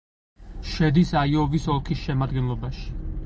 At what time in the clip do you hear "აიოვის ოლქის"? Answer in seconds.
1.21-2.01